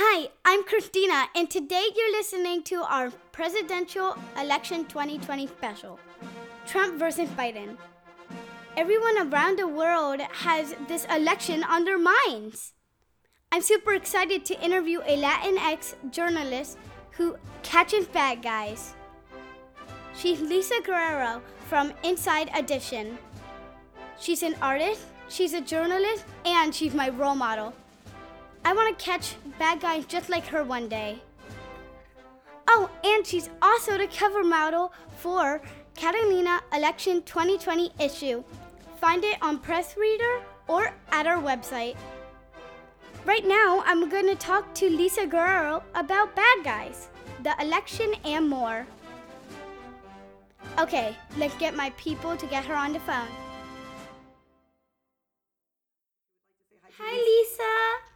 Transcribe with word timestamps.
Hi, 0.00 0.28
I'm 0.44 0.62
Christina, 0.62 1.24
and 1.34 1.50
today 1.50 1.84
you're 1.96 2.12
listening 2.12 2.62
to 2.70 2.84
our 2.84 3.10
presidential 3.32 4.16
election 4.40 4.84
2020 4.84 5.48
special 5.48 5.98
Trump 6.68 7.00
versus 7.00 7.28
Biden. 7.30 7.76
Everyone 8.76 9.18
around 9.18 9.58
the 9.58 9.66
world 9.66 10.20
has 10.20 10.76
this 10.86 11.04
election 11.06 11.64
on 11.64 11.84
their 11.84 11.98
minds. 11.98 12.74
I'm 13.50 13.60
super 13.60 13.94
excited 13.94 14.44
to 14.44 14.64
interview 14.64 15.00
a 15.00 15.20
Latinx 15.20 15.96
journalist 16.12 16.78
who 17.10 17.36
catches 17.64 18.06
bad 18.06 18.40
guys. 18.40 18.94
She's 20.14 20.40
Lisa 20.40 20.80
Guerrero 20.80 21.42
from 21.66 21.92
Inside 22.04 22.50
Edition. 22.54 23.18
She's 24.20 24.44
an 24.44 24.54
artist, 24.62 25.06
she's 25.28 25.54
a 25.54 25.60
journalist, 25.60 26.24
and 26.44 26.72
she's 26.72 26.94
my 26.94 27.08
role 27.08 27.34
model. 27.34 27.74
I 28.68 28.74
want 28.74 28.98
to 28.98 29.02
catch 29.02 29.36
bad 29.58 29.80
guys 29.80 30.04
just 30.04 30.28
like 30.28 30.44
her 30.48 30.62
one 30.62 30.90
day. 30.90 31.22
Oh, 32.68 32.90
and 33.02 33.26
she's 33.26 33.48
also 33.62 33.96
the 33.96 34.06
cover 34.08 34.44
model 34.44 34.92
for 35.16 35.62
Catalina 35.96 36.60
Election 36.74 37.22
2020 37.22 37.92
issue. 37.98 38.44
Find 39.00 39.24
it 39.24 39.38
on 39.40 39.58
Press 39.58 39.96
Reader 39.96 40.42
or 40.66 40.92
at 41.12 41.26
our 41.26 41.38
website. 41.38 41.96
Right 43.24 43.46
now, 43.46 43.82
I'm 43.86 44.10
going 44.10 44.26
to 44.26 44.34
talk 44.34 44.74
to 44.74 44.90
Lisa 44.90 45.26
Guerrero 45.26 45.82
about 45.94 46.36
bad 46.36 46.62
guys, 46.62 47.08
the 47.44 47.54
election, 47.62 48.12
and 48.26 48.50
more. 48.50 48.86
Okay, 50.78 51.16
let's 51.38 51.54
get 51.54 51.74
my 51.74 51.88
people 51.96 52.36
to 52.36 52.46
get 52.46 52.66
her 52.66 52.74
on 52.74 52.92
the 52.92 53.00
phone. 53.00 53.28
Hi, 56.98 57.16
Lisa. 57.16 58.07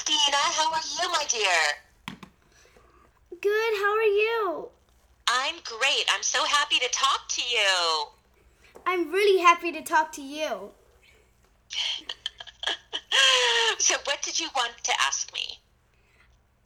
Christina. 0.00 0.36
How 0.36 0.72
are 0.72 0.80
you, 1.02 1.12
my 1.12 1.24
dear? 1.28 2.16
Good, 3.40 3.72
how 3.82 3.96
are 3.96 4.02
you? 4.02 4.68
I'm 5.28 5.54
great. 5.64 6.04
I'm 6.14 6.22
so 6.22 6.44
happy 6.44 6.78
to 6.78 6.88
talk 6.90 7.28
to 7.28 7.42
you. 7.42 8.06
I'm 8.86 9.10
really 9.12 9.40
happy 9.42 9.72
to 9.72 9.82
talk 9.82 10.12
to 10.12 10.22
you. 10.22 10.70
so, 13.78 13.94
what 14.04 14.22
did 14.22 14.40
you 14.40 14.48
want 14.56 14.72
to 14.84 14.92
ask 15.02 15.32
me? 15.34 15.58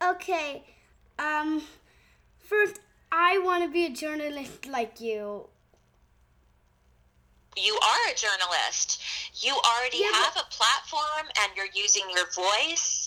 Okay, 0.02 0.62
um, 1.18 1.62
first, 2.38 2.78
I 3.10 3.38
want 3.38 3.64
to 3.64 3.70
be 3.70 3.86
a 3.86 3.90
journalist 3.90 4.66
like 4.66 5.00
you. 5.00 5.48
You 7.56 7.74
are 7.74 8.12
a 8.12 8.16
journalist. 8.16 9.00
You 9.44 9.55
already 9.55 9.98
Yeah, 9.98 10.08
but- 10.12 10.24
have 10.24 10.36
a 10.36 10.46
platform 10.50 11.28
and 11.42 11.52
you're 11.56 11.66
using 11.74 12.05
your 12.10 12.30
voice 12.30 13.03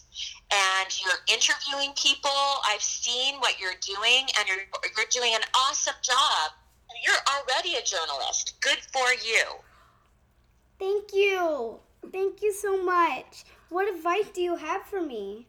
and 0.51 0.87
you're 1.03 1.21
interviewing 1.27 1.91
people. 1.95 2.31
I've 2.65 2.81
seen 2.81 3.35
what 3.39 3.59
you're 3.59 3.79
doing 3.81 4.27
and 4.37 4.47
you're, 4.47 4.65
you're 4.95 5.11
doing 5.11 5.33
an 5.35 5.41
awesome 5.55 5.95
job. 6.01 6.51
You're 7.05 7.23
already 7.35 7.75
a 7.75 7.83
journalist. 7.83 8.55
Good 8.61 8.79
for 8.91 9.11
you. 9.25 9.43
Thank 10.79 11.13
you. 11.13 11.79
Thank 12.11 12.41
you 12.41 12.53
so 12.53 12.83
much. 12.83 13.43
What 13.69 13.93
advice 13.93 14.29
do 14.33 14.41
you 14.41 14.55
have 14.55 14.83
for 14.83 15.01
me? 15.01 15.47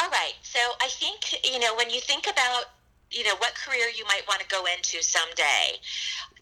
All 0.00 0.10
right. 0.10 0.34
So 0.42 0.58
I 0.80 0.88
think, 0.88 1.44
you 1.44 1.58
know, 1.58 1.74
when 1.76 1.90
you 1.90 2.00
think 2.00 2.26
about, 2.26 2.64
you 3.10 3.24
know, 3.24 3.36
what 3.36 3.54
career 3.54 3.86
you 3.96 4.04
might 4.06 4.22
want 4.28 4.40
to 4.40 4.46
go 4.48 4.64
into 4.66 5.02
someday, 5.02 5.78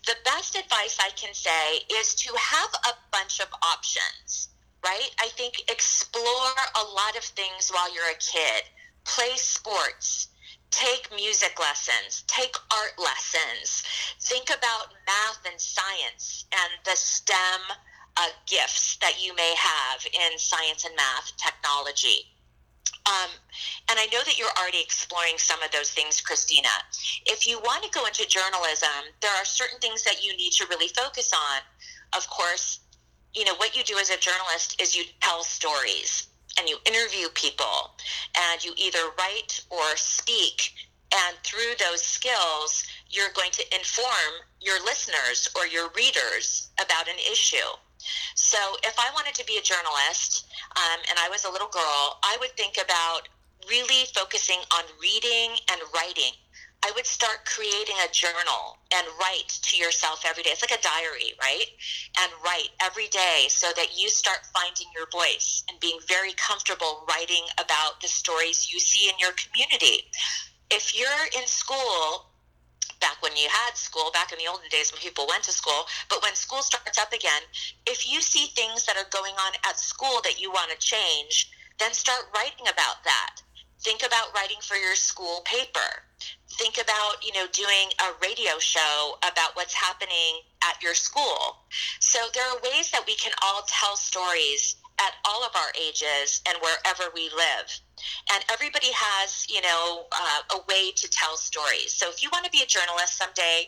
the 0.07 0.17
best 0.25 0.57
advice 0.57 0.97
I 0.99 1.11
can 1.11 1.35
say 1.35 1.81
is 1.99 2.15
to 2.15 2.33
have 2.37 2.71
a 2.87 2.95
bunch 3.13 3.41
of 3.41 3.49
options, 3.63 4.49
right? 4.85 5.11
I 5.19 5.29
think 5.29 5.63
explore 5.69 6.55
a 6.77 6.85
lot 6.95 7.17
of 7.17 7.25
things 7.25 7.71
while 7.71 7.93
you're 7.95 8.11
a 8.11 8.15
kid. 8.15 8.65
Play 9.05 9.37
sports. 9.37 10.29
Take 10.71 11.11
music 11.15 11.59
lessons, 11.59 12.23
take 12.29 12.55
art 12.73 12.93
lessons, 12.97 13.83
think 14.21 14.51
about 14.51 14.95
math 15.05 15.41
and 15.51 15.61
science 15.61 16.45
and 16.53 16.71
the 16.85 16.95
STEM 16.95 17.75
uh, 18.17 18.29
gifts 18.47 18.97
that 18.99 19.23
you 19.23 19.35
may 19.35 19.53
have 19.59 20.07
in 20.07 20.39
science 20.39 20.85
and 20.85 20.95
math, 20.95 21.33
technology. 21.37 22.27
Um, 23.07 23.31
and 23.89 23.99
I 23.99 24.07
know 24.13 24.23
that 24.25 24.39
you're 24.39 24.55
already 24.61 24.81
exploring 24.81 25.39
some 25.39 25.61
of 25.63 25.71
those 25.73 25.91
things, 25.91 26.21
Christina. 26.21 26.69
If 27.27 27.47
you 27.47 27.59
want 27.61 27.83
to 27.83 27.91
go 27.91 28.07
into 28.07 28.27
journalism, 28.29 29.11
there 29.21 29.35
are 29.35 29.45
certain 29.45 29.79
things 29.81 30.05
that 30.05 30.25
you 30.25 30.37
need 30.37 30.53
to 30.53 30.67
really 30.71 30.89
focus 30.89 31.33
on. 31.33 31.63
Of 32.13 32.29
course, 32.31 32.81
you 33.35 33.45
know, 33.45 33.55
what 33.57 33.77
you 33.77 33.85
do 33.85 33.97
as 33.99 34.11
a 34.11 34.17
journalist 34.17 34.81
is 34.81 34.97
you 34.97 35.05
tell 35.21 35.43
stories 35.43 36.27
and 36.59 36.69
you 36.69 36.79
interview 36.85 37.29
people 37.35 37.95
and 38.37 38.65
you 38.65 38.73
either 38.77 38.99
write 39.19 39.61
or 39.71 39.97
speak. 39.97 40.73
And 41.13 41.37
through 41.43 41.75
those 41.79 42.03
skills, 42.03 42.85
you're 43.09 43.33
going 43.35 43.51
to 43.53 43.65
inform 43.75 44.33
your 44.61 44.83
listeners 44.85 45.49
or 45.57 45.67
your 45.67 45.91
readers 45.97 46.71
about 46.81 47.09
an 47.09 47.17
issue. 47.31 47.57
So 48.35 48.59
if 48.85 48.99
I 48.99 49.11
wanted 49.15 49.35
to 49.35 49.45
be 49.45 49.59
a 49.59 49.63
journalist 49.63 50.47
um, 50.77 51.01
and 51.09 51.19
I 51.19 51.29
was 51.29 51.45
a 51.45 51.51
little 51.51 51.69
girl, 51.69 52.19
I 52.23 52.37
would 52.41 52.57
think 52.57 52.77
about 52.83 53.29
really 53.69 54.07
focusing 54.15 54.59
on 54.73 54.85
reading 55.01 55.51
and 55.71 55.81
writing. 55.95 56.33
I 56.83 56.93
would 56.95 57.07
start 57.07 57.45
creating 57.45 57.97
a 58.05 58.13
journal 58.13 58.79
and 58.95 59.07
write 59.21 59.49
to 59.49 59.77
yourself 59.77 60.25
every 60.27 60.43
day. 60.43 60.51
It's 60.51 60.63
like 60.63 60.79
a 60.79 60.83
diary, 60.83 61.35
right? 61.41 61.67
And 62.19 62.33
write 62.45 62.71
every 62.81 63.09
day 63.09 63.47
so 63.49 63.69
that 63.77 63.99
you 64.01 64.09
start 64.09 64.47
finding 64.55 64.87
your 64.95 65.07
voice 65.13 65.63
and 65.69 65.79
being 65.79 65.99
very 66.09 66.33
comfortable 66.35 67.05
writing 67.09 67.45
about 67.59 68.01
the 68.01 68.09
stories 68.09 68.73
you 68.73 68.81
see 68.81 69.11
in 69.11 69.19
your 69.19 69.33
community. 69.33 70.11
If 70.71 70.99
you're 70.99 71.27
in 71.37 71.47
school 71.47 72.31
back 73.01 73.23
when 73.23 73.37
you 73.37 73.49
had 73.51 73.77
school, 73.77 74.11
back 74.13 74.33
in 74.33 74.39
the 74.39 74.47
olden 74.47 74.69
days 74.71 74.93
when 74.93 75.01
people 75.01 75.27
went 75.29 75.43
to 75.45 75.53
school, 75.53 75.85
but 76.09 76.23
when 76.23 76.35
school 76.35 76.63
starts 76.63 76.99
up 76.99 77.13
again, 77.13 77.43
if 77.87 78.11
you 78.11 78.21
see 78.21 78.47
things 78.55 78.87
that 78.87 78.97
are 78.97 79.09
going 79.11 79.35
on 79.35 79.53
at 79.69 79.79
school 79.79 80.21
that 80.25 80.41
you 80.41 80.51
want 80.51 80.71
to 80.71 80.79
change, 80.79 81.51
then 81.79 81.93
start 81.93 82.25
writing 82.35 82.69
about 82.69 83.03
that. 83.05 83.41
Think 83.83 84.03
about 84.05 84.35
writing 84.35 84.59
for 84.63 84.77
your 84.77 84.95
school 84.95 85.41
paper. 85.45 86.05
Think 86.53 86.77
about, 86.77 87.25
you 87.25 87.33
know, 87.33 87.47
doing 87.53 87.89
a 88.01 88.13
radio 88.23 88.59
show 88.59 89.17
about 89.23 89.57
what's 89.57 89.75
happening 89.75 90.41
at 90.63 90.83
your 90.83 90.95
school. 90.95 91.57
So 92.01 92.19
there 92.35 92.45
are 92.45 92.59
ways 92.63 92.91
that 92.91 93.05
we 93.07 93.17
can 93.17 93.33
all 93.43 93.63
tell 93.67 93.97
stories 93.97 94.77
at 95.01 95.15
all 95.25 95.43
of 95.43 95.57
our 95.57 95.73
ages 95.81 96.43
and 96.47 96.59
wherever 96.61 97.11
we 97.15 97.31
live 97.35 97.81
and 98.33 98.45
everybody 98.51 98.89
has 98.93 99.47
you 99.49 99.61
know 99.61 100.05
uh, 100.13 100.57
a 100.57 100.59
way 100.69 100.93
to 100.93 101.09
tell 101.09 101.37
stories 101.37 101.93
so 101.93 102.09
if 102.09 102.23
you 102.23 102.29
want 102.33 102.45
to 102.45 102.51
be 102.51 102.63
a 102.63 102.67
journalist 102.67 103.17
someday 103.17 103.67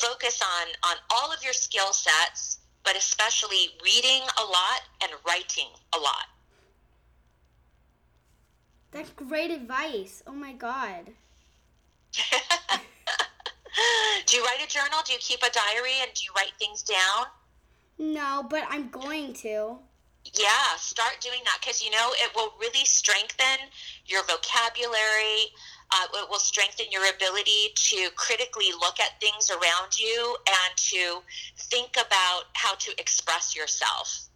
focus 0.00 0.40
on 0.42 0.68
on 0.90 0.96
all 1.10 1.32
of 1.32 1.42
your 1.42 1.52
skill 1.52 1.92
sets 1.92 2.58
but 2.84 2.96
especially 2.96 3.68
reading 3.82 4.22
a 4.38 4.44
lot 4.44 4.82
and 5.02 5.12
writing 5.26 5.68
a 5.94 5.98
lot 5.98 6.28
That's 8.92 9.10
great 9.10 9.50
advice. 9.50 10.22
Oh 10.26 10.32
my 10.32 10.52
god. 10.52 11.12
do 14.26 14.36
you 14.36 14.42
write 14.42 14.64
a 14.64 14.68
journal 14.68 15.00
do 15.04 15.12
you 15.12 15.18
keep 15.18 15.42
a 15.42 15.50
diary 15.50 15.92
and 16.00 16.10
do 16.14 16.24
you 16.24 16.32
write 16.34 16.52
things 16.58 16.82
down 16.82 17.26
No, 17.98 18.46
but 18.48 18.64
I'm 18.70 18.88
going 18.88 19.34
to. 19.44 19.78
Yeah, 20.34 20.76
start 20.76 21.20
doing 21.20 21.40
that 21.44 21.58
because 21.60 21.82
you 21.84 21.90
know 21.90 22.10
it 22.14 22.34
will 22.34 22.52
really 22.60 22.84
strengthen 22.84 23.68
your 24.06 24.22
vocabulary. 24.24 25.52
Uh, 25.92 26.06
it 26.14 26.28
will 26.28 26.40
strengthen 26.40 26.86
your 26.90 27.08
ability 27.14 27.68
to 27.76 28.10
critically 28.16 28.72
look 28.80 28.98
at 28.98 29.20
things 29.20 29.50
around 29.50 29.98
you 29.98 30.36
and 30.48 30.76
to 30.76 31.22
think 31.56 31.90
about 31.92 32.44
how 32.54 32.74
to 32.74 32.92
express 32.98 33.54
yourself. 33.54 34.28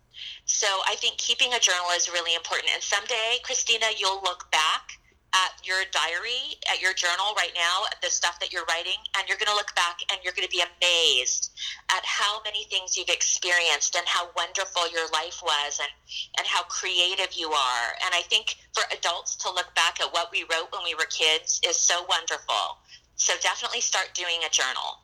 So 0.51 0.67
I 0.67 0.97
think 0.97 1.17
keeping 1.17 1.55
a 1.55 1.61
journal 1.61 1.95
is 1.95 2.11
really 2.11 2.35
important. 2.35 2.75
And 2.75 2.83
someday, 2.83 3.39
Christina, 3.45 3.87
you'll 3.97 4.21
look 4.27 4.51
back 4.51 4.99
at 5.33 5.55
your 5.63 5.79
diary, 5.95 6.59
at 6.67 6.83
your 6.83 6.93
journal 6.93 7.31
right 7.37 7.55
now, 7.55 7.87
at 7.87 8.03
the 8.03 8.11
stuff 8.11 8.41
that 8.41 8.53
you're 8.53 8.67
writing, 8.67 8.99
and 9.17 9.29
you're 9.29 9.39
going 9.39 9.49
to 9.49 9.55
look 9.55 9.73
back 9.77 10.03
and 10.11 10.19
you're 10.25 10.35
going 10.35 10.47
to 10.47 10.51
be 10.51 10.59
amazed 10.59 11.55
at 11.95 12.05
how 12.05 12.43
many 12.43 12.65
things 12.65 12.99
you've 12.99 13.09
experienced 13.09 13.95
and 13.95 14.03
how 14.09 14.29
wonderful 14.37 14.91
your 14.91 15.07
life 15.15 15.39
was 15.41 15.79
and, 15.79 15.95
and 16.37 16.47
how 16.49 16.65
creative 16.65 17.31
you 17.33 17.47
are. 17.55 17.87
And 18.05 18.11
I 18.13 18.23
think 18.27 18.59
for 18.75 18.83
adults 18.91 19.37
to 19.47 19.55
look 19.55 19.73
back 19.77 20.01
at 20.03 20.13
what 20.13 20.33
we 20.33 20.43
wrote 20.51 20.75
when 20.75 20.83
we 20.83 20.99
were 20.99 21.07
kids 21.15 21.61
is 21.63 21.79
so 21.79 22.05
wonderful. 22.09 22.83
So 23.15 23.35
definitely 23.41 23.83
start 23.83 24.11
doing 24.15 24.43
a 24.45 24.51
journal. 24.51 24.99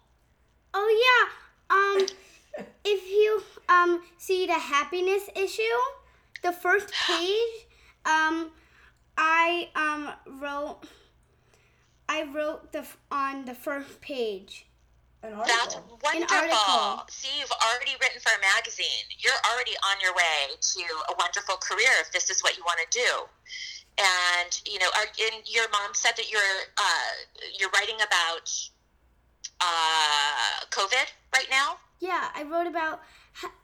Oh 0.75 0.91
yeah. 0.91 1.31
Um 1.71 2.07
if 2.85 3.03
you 3.11 3.43
um 3.69 4.03
see 4.19 4.47
the 4.47 4.55
happiness 4.59 5.29
issue, 5.35 5.79
the 6.43 6.53
first 6.53 6.93
page, 7.09 7.67
um 8.05 8.51
I 9.17 9.71
um 9.75 10.11
wrote 10.41 10.81
I 12.09 12.25
wrote 12.25 12.73
the 12.73 12.87
on 13.11 13.45
the 13.47 13.55
first 13.55 14.01
page. 14.01 14.67
An 15.23 15.33
That's 15.47 15.75
article. 15.77 15.99
wonderful. 16.05 16.37
article. 16.37 17.05
See, 17.11 17.41
you've 17.41 17.51
already 17.51 17.93
written 18.01 18.21
for 18.21 18.31
a 18.31 18.41
magazine. 18.55 19.07
You're 19.19 19.41
already 19.51 19.73
on 19.83 19.97
your 20.03 20.15
way 20.15 20.55
to 20.61 20.83
a 21.11 21.15
wonderful 21.19 21.57
career 21.57 21.91
if 22.01 22.13
this 22.13 22.31
is 22.31 22.43
what 22.43 22.57
you 22.57 22.63
want 22.65 22.81
to 22.89 22.99
do. 22.99 23.11
and 23.99 24.61
you 24.67 24.79
know, 24.79 24.89
are, 24.97 25.07
and 25.33 25.43
your 25.49 25.69
mom 25.73 25.95
said 25.95 26.13
that 26.17 26.31
you're 26.31 26.41
uh, 26.77 27.13
you're 27.59 27.71
writing 27.71 27.97
about 27.97 28.51
uh, 29.61 30.67
COVID 30.71 31.07
right 31.35 31.49
now. 31.51 31.79
Yeah, 32.01 32.29
I 32.35 32.43
wrote 32.43 32.67
about 32.67 33.03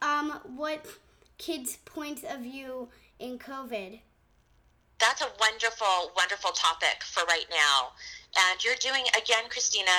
um, 0.01 0.41
what 0.57 0.87
kids' 1.39 1.77
points 1.85 2.25
of 2.29 2.41
view 2.41 2.89
in 3.19 3.39
COVID. 3.39 4.01
That's 4.99 5.21
a 5.21 5.29
wonderful, 5.41 6.13
wonderful 6.17 6.53
topic 6.53 7.03
for 7.03 7.25
right 7.25 7.47
now. 7.51 7.91
And 8.51 8.65
you're 8.65 8.77
doing, 8.77 9.05
again, 9.19 9.45
Christina, 9.51 9.91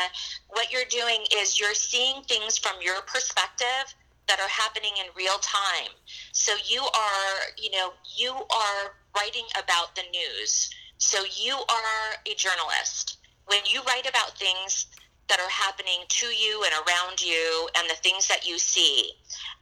what 0.50 0.72
you're 0.72 0.90
doing 0.90 1.26
is 1.36 1.60
you're 1.60 1.76
seeing 1.76 2.24
things 2.24 2.58
from 2.58 2.74
your 2.82 3.02
perspective 3.02 3.94
that 4.28 4.40
are 4.40 4.50
happening 4.50 4.94
in 5.00 5.12
real 5.16 5.38
time. 5.42 5.92
So 6.32 6.54
you 6.66 6.82
are, 6.82 7.36
you 7.58 7.72
know, 7.72 7.92
you 8.16 8.32
are 8.32 8.96
writing 9.16 9.46
about 9.62 9.96
the 9.96 10.04
news. 10.12 10.74
So 10.98 11.24
you 11.36 11.54
are 11.54 12.16
a 12.26 12.34
journalist. 12.36 13.18
When 13.46 13.60
you 13.70 13.82
write 13.86 14.10
about 14.10 14.38
things 14.38 14.88
that 15.30 15.40
are 15.40 15.50
happening 15.50 16.04
to 16.10 16.28
you 16.28 16.64
and 16.64 16.74
around 16.86 17.22
you 17.22 17.70
and 17.78 17.90
the 17.90 17.96
things 17.96 18.28
that 18.28 18.48
you 18.48 18.58
see, 18.58 19.12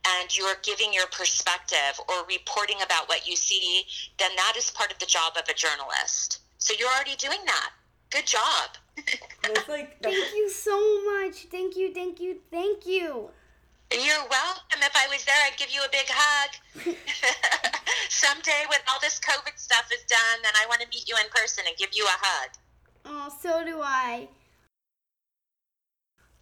and 0.08 0.36
you're 0.36 0.56
giving 0.64 0.94
your 0.94 1.08
perspective 1.08 2.00
or 2.10 2.26
reporting 2.28 2.78
about 2.84 3.08
what 3.08 3.28
you 3.28 3.36
see, 3.36 3.84
then 4.18 4.32
that 4.36 4.54
is 4.58 4.72
part 4.72 4.92
of 4.92 5.00
the 5.00 5.06
job 5.06 5.34
of 5.38 5.44
a 5.50 5.54
journalist. 5.54 6.40
So 6.58 6.74
you're 6.78 6.90
already 6.90 7.16
doing 7.16 7.40
that. 7.46 7.72
Good 8.10 8.26
job. 8.26 8.70
like, 9.68 10.02
thank 10.02 10.34
you 10.36 10.50
so 10.50 10.76
much. 11.06 11.48
Thank 11.50 11.78
you, 11.78 11.94
thank 11.94 12.20
you, 12.20 12.38
thank 12.52 12.86
you. 12.86 13.30
You're 13.92 14.24
welcome. 14.30 14.80
If 14.80 14.96
I 14.96 15.08
was 15.10 15.26
there, 15.26 15.36
I'd 15.46 15.58
give 15.58 15.70
you 15.70 15.82
a 15.82 15.90
big 15.92 16.08
hug. 16.08 16.96
Someday, 18.10 18.64
when 18.70 18.80
all 18.90 19.00
this 19.02 19.20
COVID 19.20 19.58
stuff 19.58 19.90
is 19.94 20.04
done, 20.08 20.40
then 20.44 20.54
I 20.56 20.66
want 20.68 20.82
to 20.82 20.88
meet 20.88 21.10
you 21.10 21.16
in 21.22 21.30
person 21.30 21.66
and 21.68 21.76
give 21.78 21.90
you 21.94 22.06
a 22.06 22.18
hug. 22.22 22.50
Oh, 23.06 23.38
so 23.42 23.66
do 23.66 23.82
I. 23.84 24.30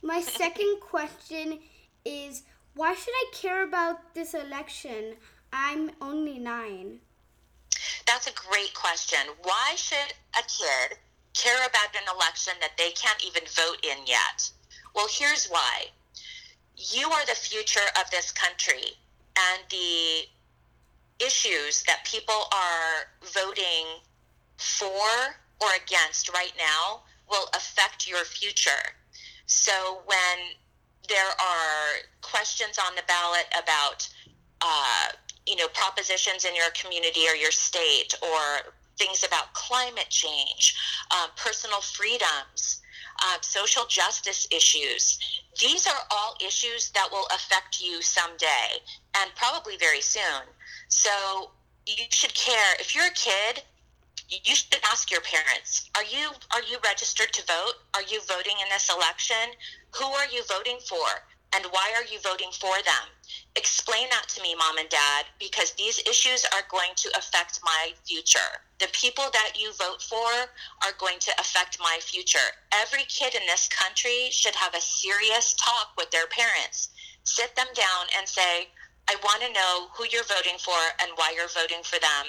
My 0.01 0.21
second 0.21 0.79
question 0.79 1.59
is 2.05 2.43
why 2.75 2.95
should 2.95 3.13
I 3.13 3.25
care 3.33 3.63
about 3.63 4.13
this 4.13 4.33
election? 4.33 5.15
I'm 5.51 5.91
only 6.01 6.39
nine. 6.39 6.99
That's 8.07 8.27
a 8.27 8.49
great 8.49 8.73
question. 8.73 9.19
Why 9.43 9.73
should 9.75 10.13
a 10.37 10.43
kid 10.43 10.97
care 11.33 11.65
about 11.67 11.95
an 11.95 12.07
election 12.15 12.53
that 12.61 12.77
they 12.77 12.91
can't 12.91 13.23
even 13.25 13.43
vote 13.55 13.83
in 13.83 14.05
yet? 14.05 14.49
Well, 14.95 15.07
here's 15.11 15.47
why. 15.47 15.87
You 16.75 17.09
are 17.09 17.25
the 17.25 17.35
future 17.35 17.87
of 17.99 18.09
this 18.09 18.31
country, 18.31 18.93
and 19.37 19.61
the 19.69 20.23
issues 21.19 21.83
that 21.83 22.05
people 22.05 22.47
are 22.53 23.11
voting 23.33 23.99
for 24.57 25.35
or 25.61 25.67
against 25.85 26.33
right 26.33 26.53
now 26.57 27.01
will 27.29 27.49
affect 27.53 28.07
your 28.07 28.23
future. 28.23 28.95
So 29.49 30.01
when 30.05 30.37
there 31.07 31.25
are 31.25 32.05
questions 32.21 32.77
on 32.77 32.95
the 32.95 33.01
ballot 33.07 33.47
about, 33.57 34.07
uh, 34.61 35.07
you 35.47 35.55
know, 35.55 35.67
propositions 35.69 36.45
in 36.45 36.55
your 36.55 36.69
community 36.79 37.27
or 37.27 37.35
your 37.35 37.51
state, 37.51 38.13
or 38.21 38.73
things 38.99 39.23
about 39.23 39.51
climate 39.53 40.09
change, 40.09 40.75
uh, 41.09 41.27
personal 41.35 41.81
freedoms, 41.81 42.81
uh, 43.23 43.37
social 43.41 43.85
justice 43.87 44.47
issues. 44.51 45.17
These 45.59 45.87
are 45.87 46.01
all 46.11 46.35
issues 46.45 46.91
that 46.91 47.09
will 47.11 47.25
affect 47.33 47.81
you 47.81 48.01
someday 48.03 48.79
and 49.17 49.31
probably 49.35 49.77
very 49.77 50.01
soon. 50.01 50.43
So 50.89 51.51
you 51.87 52.05
should 52.11 52.35
care. 52.35 52.75
If 52.79 52.93
you're 52.93 53.07
a 53.07 53.11
kid, 53.11 53.63
you 54.29 54.55
should 54.55 54.79
ask 54.91 55.09
your 55.11 55.21
parents. 55.21 55.89
Are 55.95 56.03
you 56.03 56.29
are 56.53 56.61
you 56.61 56.77
registered 56.83 57.33
to 57.33 57.45
vote? 57.45 57.73
Are 57.93 58.03
you 58.03 58.21
voting 58.27 58.55
in 58.61 58.69
this 58.69 58.89
election? 58.89 59.57
Who 59.95 60.05
are 60.05 60.27
you 60.27 60.43
voting 60.47 60.79
for? 60.87 61.07
And 61.55 61.65
why 61.71 61.91
are 61.97 62.05
you 62.05 62.19
voting 62.21 62.51
for 62.53 62.75
them? 62.85 63.09
Explain 63.55 64.07
that 64.11 64.29
to 64.29 64.41
me 64.43 64.53
mom 64.53 64.77
and 64.77 64.87
dad 64.89 65.25
because 65.39 65.71
these 65.73 65.97
issues 66.05 66.45
are 66.53 66.61
going 66.69 66.91
to 66.97 67.09
affect 67.17 67.59
my 67.63 67.91
future. 68.05 68.61
The 68.77 68.87
people 68.93 69.25
that 69.33 69.53
you 69.57 69.73
vote 69.73 70.01
for 70.03 70.29
are 70.85 70.93
going 70.99 71.17
to 71.19 71.31
affect 71.39 71.79
my 71.79 71.97
future. 72.01 72.53
Every 72.71 73.03
kid 73.09 73.33
in 73.33 73.41
this 73.47 73.67
country 73.67 74.29
should 74.29 74.55
have 74.55 74.75
a 74.75 74.81
serious 74.81 75.55
talk 75.55 75.93
with 75.97 76.11
their 76.11 76.27
parents. 76.27 76.89
Sit 77.23 77.55
them 77.55 77.67
down 77.73 78.05
and 78.15 78.27
say 78.27 78.69
I 79.09 79.15
want 79.23 79.41
to 79.41 79.51
know 79.51 79.87
who 79.97 80.05
you're 80.11 80.23
voting 80.29 80.59
for 80.59 80.77
and 81.01 81.09
why 81.15 81.33
you're 81.35 81.49
voting 81.49 81.81
for 81.81 81.99
them. 81.99 82.25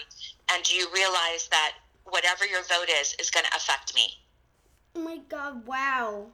And 0.50 0.64
do 0.64 0.74
you 0.74 0.88
realize 0.94 1.46
that 1.48 1.74
whatever 2.10 2.46
your 2.46 2.62
vote 2.62 2.88
is 3.00 3.14
is 3.18 3.30
going 3.30 3.46
to 3.46 3.56
affect 3.56 3.94
me. 3.94 4.18
Oh 4.94 5.00
my 5.00 5.18
god, 5.28 5.66
wow. 5.66 6.26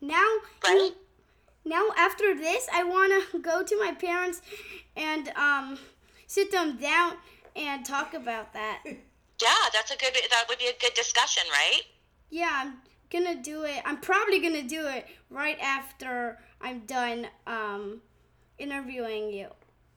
Now 0.00 0.28
right? 0.64 0.90
now 1.64 1.88
after 1.96 2.34
this 2.34 2.68
I 2.72 2.82
want 2.82 3.32
to 3.32 3.38
go 3.50 3.62
to 3.62 3.78
my 3.78 3.92
parents 3.92 4.42
and 4.96 5.28
um 5.30 5.78
sit 6.26 6.50
them 6.50 6.76
down 6.76 7.14
and 7.54 7.84
talk 7.84 8.14
about 8.14 8.52
that. 8.54 8.82
Yeah, 9.40 9.70
that's 9.72 9.90
a 9.90 9.96
good 9.96 10.12
that 10.30 10.44
would 10.48 10.58
be 10.58 10.66
a 10.68 10.80
good 10.80 10.94
discussion, 10.94 11.42
right? 11.50 11.80
Yeah, 12.30 12.48
I'm 12.52 12.74
going 13.10 13.24
to 13.24 13.42
do 13.42 13.64
it. 13.64 13.82
I'm 13.84 13.98
probably 13.98 14.38
going 14.38 14.54
to 14.54 14.62
do 14.62 14.86
it 14.86 15.06
right 15.30 15.58
after 15.60 16.38
I'm 16.60 16.80
done 16.80 17.26
um 17.48 18.02
interviewing 18.58 19.32
you. 19.32 19.48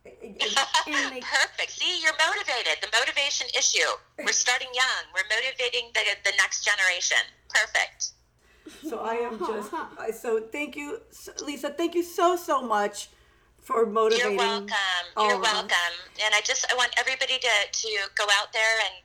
Perfect. 0.85 1.71
See, 1.71 2.01
you're 2.01 2.13
motivated. 2.13 2.77
The 2.81 2.89
motivation 2.97 3.47
issue. 3.57 3.89
We're 4.19 4.31
starting 4.45 4.69
young. 4.73 5.03
We're 5.13 5.27
motivating 5.29 5.91
the, 5.93 6.01
the 6.23 6.33
next 6.37 6.63
generation. 6.63 7.25
Perfect. 7.49 8.11
So 8.87 8.99
I 8.99 9.15
am 9.15 9.39
just 9.39 10.21
so 10.21 10.41
thank 10.51 10.75
you, 10.75 11.01
Lisa. 11.43 11.69
Thank 11.69 11.95
you 11.95 12.03
so 12.03 12.35
so 12.35 12.61
much 12.61 13.09
for 13.61 13.85
motivating. 13.85 14.31
You're 14.31 14.37
welcome. 14.37 15.05
You're 15.17 15.39
welcome. 15.39 15.95
And 16.23 16.33
I 16.33 16.41
just 16.41 16.65
I 16.71 16.75
want 16.75 16.91
everybody 16.97 17.37
to 17.39 17.55
to 17.71 17.89
go 18.15 18.25
out 18.39 18.53
there 18.53 18.77
and 18.85 18.95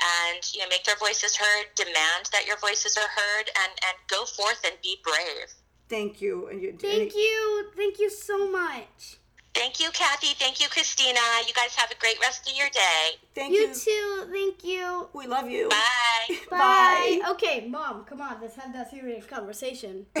and 0.00 0.54
you 0.54 0.60
know 0.60 0.68
make 0.68 0.84
their 0.84 0.96
voices 0.96 1.36
heard, 1.36 1.66
demand 1.76 2.30
that 2.32 2.46
your 2.46 2.56
voices 2.58 2.96
are 2.96 3.08
heard, 3.08 3.50
and 3.62 3.72
and 3.86 3.96
go 4.08 4.24
forth 4.24 4.62
and 4.64 4.74
be 4.82 4.96
brave. 5.02 5.54
Thank 5.88 6.20
you. 6.20 6.48
And 6.48 6.60
you. 6.60 6.76
Thank 6.76 7.14
you. 7.14 7.70
Thank 7.76 7.98
you 7.98 8.10
so 8.10 8.50
much. 8.50 9.18
Thank 9.54 9.78
you, 9.80 9.90
Kathy. 9.92 10.34
Thank 10.34 10.60
you, 10.60 10.68
Christina. 10.68 11.20
You 11.46 11.54
guys 11.54 11.74
have 11.76 11.90
a 11.90 11.94
great 12.00 12.18
rest 12.20 12.48
of 12.50 12.56
your 12.56 12.68
day. 12.70 13.18
Thank 13.34 13.52
you. 13.54 13.68
You 13.68 13.74
too. 13.74 14.28
Thank 14.30 14.64
you. 14.64 15.08
We 15.12 15.26
love 15.26 15.48
you. 15.48 15.68
Bye. 15.68 16.36
Bye. 16.50 17.20
Bye. 17.22 17.30
Okay, 17.30 17.66
Mom, 17.68 18.04
come 18.04 18.20
on. 18.20 18.38
Let's 18.42 18.56
have 18.56 18.72
that 18.72 18.90
serious 18.90 19.24
conversation. 19.26 20.06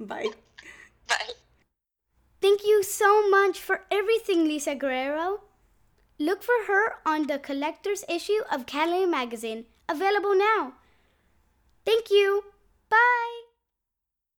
Bye. 0.00 0.26
Bye. 1.08 1.32
Thank 2.40 2.66
you 2.66 2.82
so 2.82 3.30
much 3.30 3.60
for 3.60 3.82
everything, 3.90 4.44
Lisa 4.44 4.74
Guerrero. 4.74 5.42
Look 6.18 6.42
for 6.42 6.66
her 6.66 6.96
on 7.06 7.28
the 7.28 7.38
collector's 7.38 8.04
issue 8.08 8.42
of 8.50 8.66
Catalina 8.66 9.06
Magazine, 9.06 9.64
available 9.88 10.36
now. 10.36 10.74
Thank 11.84 12.10
you. 12.10 12.44
Bye. 12.90 13.41